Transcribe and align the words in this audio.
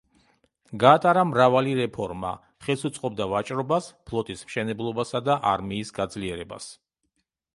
გაატარა 0.83 1.23
მრავალი 1.31 1.75
რეფორმა, 1.79 2.31
ხელს 2.67 2.87
უწყობდა 2.89 3.27
ვაჭრობას, 3.35 3.91
ფლოტის 4.11 4.43
მშენებლობასა 4.49 5.23
და 5.29 5.39
არმიის 5.53 5.95
გაძლიერებას. 5.99 6.73